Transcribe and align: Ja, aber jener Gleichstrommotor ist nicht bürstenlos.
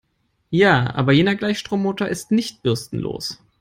Ja, 0.49 0.95
aber 0.95 1.11
jener 1.13 1.35
Gleichstrommotor 1.35 2.07
ist 2.07 2.31
nicht 2.31 2.63
bürstenlos. 2.63 3.39